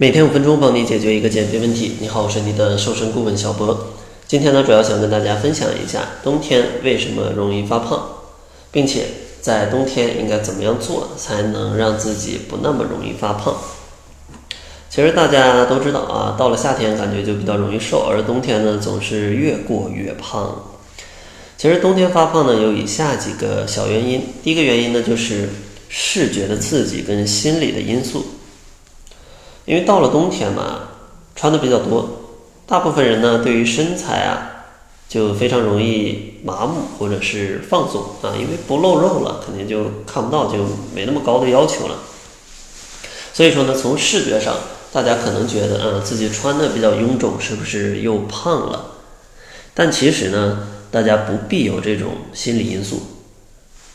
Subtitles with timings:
[0.00, 1.96] 每天五分钟，帮你解决一个减肥问题。
[1.98, 3.88] 你好，我是你的瘦身顾问小博。
[4.28, 8.08] 今天呢，主要想跟大家分享一下冬天为什么容易发胖，
[8.70, 9.06] 并且
[9.40, 13.56] 在冬天应该怎么样做才能让自己不那么容易发胖。
[14.88, 20.76] 其实大家都知道啊，到了夏天感觉就比较容易瘦，而冬天呢总是越过越胖。
[21.56, 24.22] 其实冬天发胖呢有以下几个小原因。
[24.44, 25.48] 第一个原因呢就是
[25.88, 28.24] 视觉的刺激跟心理的因素。
[29.68, 30.78] 因为到了冬天嘛，
[31.36, 32.08] 穿的比较多，
[32.66, 34.64] 大部分人呢对于身材啊
[35.10, 41.96] 就非常容易麻木或者是放纵啊，因为不露肉了，肯定就看不到，就没那么高的要求了。
[43.34, 44.54] 所以说呢，从视觉上，
[44.90, 48.92] 大家可能觉得啊自己穿的比较臃肿，是不是又胖了？
[49.74, 53.02] 但其实呢，大家不必有这种心理因素，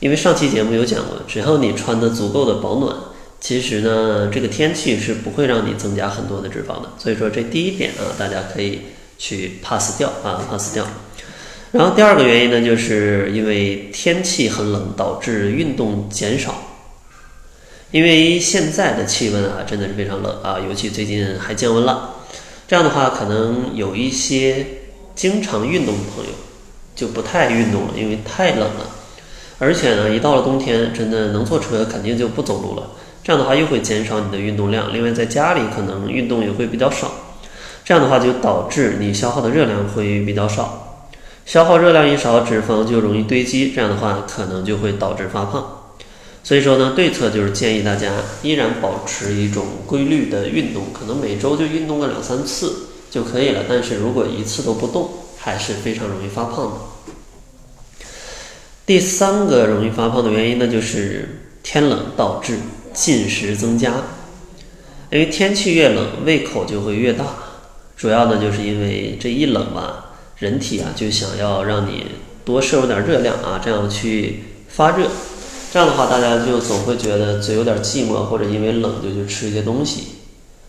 [0.00, 2.96] 因为上期节目有讲过，只要你穿的足够的保暖。
[3.48, 8.80] 其实呢，这个天气是不会让你增加很多的脂肪的，所以说这第一点啊，大家可以
[9.16, 10.86] 去 pass 掉啊，pass 掉。
[11.72, 16.62] 然后第二个原因呢，就是因为天气很冷，导致运动减少。
[17.90, 22.16] 因为现在的气温啊，真的是非常冷啊，尤其最近还降温了。
[22.68, 24.66] 这样的话，可能有一些
[25.14, 26.30] 经常运动的朋友
[26.94, 28.90] 就不太运动了，因为太冷了。
[29.58, 32.90] 而且呢，一到了冬天，真的能坐车肯定就不走路了。
[33.28, 37.12] 这样的话又会减少你的运动量，另外在家里可能运动也会比较少，
[37.84, 41.04] 这样的话就导致你消耗的热量会比较少，
[41.44, 45.90] 消耗热量一少，脂肪就容易堆积，这样的话可能就会导致发胖。
[46.42, 48.12] 所以说呢，对策就是建议大家
[48.42, 53.64] 依然保持一种规律的运动，可能每周就运动个两三次就可以了。
[53.68, 58.06] 但是如果一次都不动，还是非常容易发胖的。
[58.86, 62.54] 第三个容易发胖的原因呢，就是天冷导致。
[62.92, 63.92] 进食增加，
[65.10, 67.24] 因为天气越冷，胃口就会越大。
[67.96, 72.06] 主要呢，就是因为这一冷吧，人体啊就想要让你
[72.44, 75.08] 多摄入点热量啊，这样去发热。
[75.72, 80.04] 这样的话，大家就总会觉得嘴有点寂寞，或者因为冷就去吃一些东西。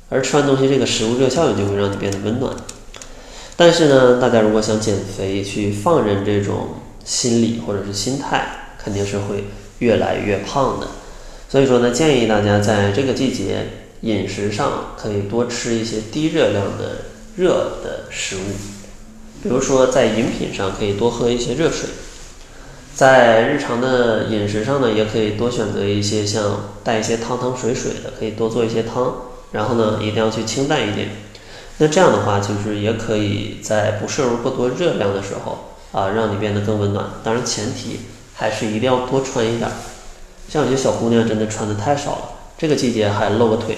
[0.10, 2.54] 而吃完东西，这个食物热效应就会让你变得温暖。
[3.56, 6.70] 但是呢，大家如果想减肥，去放任这种
[7.06, 9.46] 心理或者是心态，肯定是会
[9.80, 10.88] 越来越胖的。
[11.50, 13.68] 所以说呢，建议大家在这个季节
[14.02, 17.06] 饮食上可以多吃一些低热量的
[17.38, 18.40] 热的食物，
[19.42, 21.90] 比如说在饮品上可以多喝一些热水，
[22.94, 29.16] 在日常的饮食上呢，也可以多选择一些像带一些汤汤水水的，可以多做一些汤，
[29.52, 31.10] 然后呢，一定要去清淡一点。
[31.80, 37.06] 那这样的话，就是也可以在不摄入过多热量的时候啊，让你变得更温暖。
[37.24, 38.02] 当然，前提
[38.36, 39.68] 还是一定要多穿一点。
[40.50, 43.78] 像有些小姑娘真的穿的太少了，这个季节还露个腿，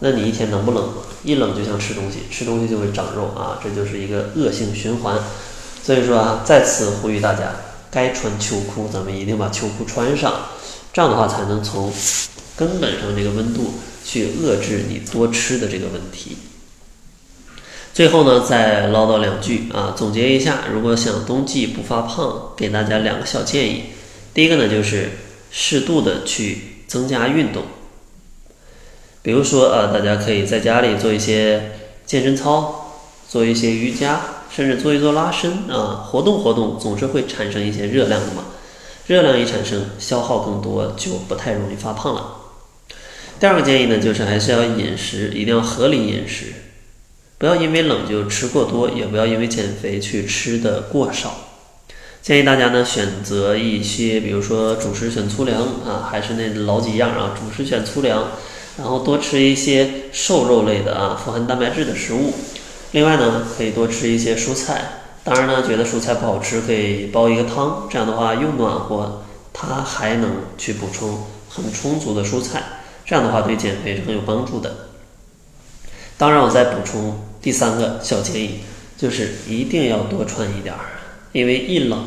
[0.00, 0.94] 那你一天能不冷吗？
[1.24, 5.18] 一冷就想吃东西，吃东西就会长肉啊，这就是一个恶性循环。
[5.82, 7.50] 所以说啊，再次呼吁大家，
[7.90, 10.48] 该穿秋裤咱们一定把秋裤穿上，
[10.92, 11.90] 这样的话才能从
[12.56, 13.74] 根本上这个温度
[14.04, 16.36] 去遏制你多吃的这个问题。
[17.94, 23.84] 最后呢，再唠叨两句啊，总结一下，如果想冬季不发胖，给大家两个小建议。
[24.34, 25.10] 第一个呢，就是。
[25.58, 27.62] 适度的去增加运动，
[29.22, 31.72] 比如说啊，大家可以在家里做一些
[32.04, 32.92] 健身操，
[33.26, 34.20] 做一些瑜伽，
[34.54, 38.44] 甚至做一做拉伸啊，活动活动，总是会产生一些热量的嘛。
[39.06, 42.36] 热量一产生，消耗更多，就不太容易发胖了。
[43.40, 46.52] 第二个建议呢，就是还是要饮食，一定要合理饮食，
[47.38, 51.45] 不要因为冷就吃过多，也不要因为减肥去吃的过少。
[52.26, 58.30] 建议大家呢选择一些，比如说主食选粗粮啊，还是那老几样啊，主食选粗粮，
[58.76, 62.34] 然后多吃一些瘦肉类的啊，富含蛋白质的食物。
[62.90, 65.02] 另外呢，可以多吃一些蔬菜。
[65.22, 69.22] 当然呢，觉得蔬菜不好吃，可以煲一个汤，这样的话又暖和，
[69.52, 72.60] 它还能去补充很充足的蔬菜，
[73.04, 74.88] 这样的话对减肥是很有帮助的。
[76.18, 78.62] 当然，我再补充第三个小建议，
[78.98, 80.80] 就是一定要多穿一点儿。
[81.36, 82.02] 因为一冷，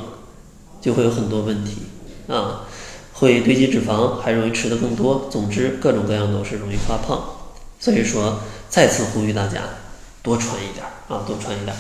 [0.82, 1.84] 就会有很多问题
[2.28, 2.66] 啊，
[3.14, 5.30] 会堆积脂肪，还容易吃的更多。
[5.30, 7.36] 总之，各种各样都是容易发胖。
[7.80, 8.40] 所以说，
[8.70, 9.62] 再次呼吁大家
[10.24, 11.76] 多穿一点啊，多穿一点。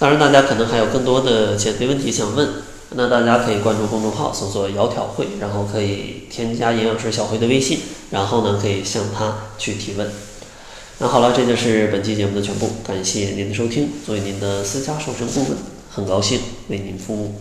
[0.00, 2.48] 当然，大家可能还有更多的减肥问题想问，
[2.90, 7.78] 那大家可以关注公众号，搜索“窈窕会”，然后可以添加营养师小辉的微信，
[8.10, 10.10] 然后呢可以向他去提问。
[10.98, 13.90] 那好了，这就是本期节目的全部，感谢您的收听。
[14.04, 15.73] 作为您的私家瘦身顾问。
[15.94, 17.32] 很高兴为您服务。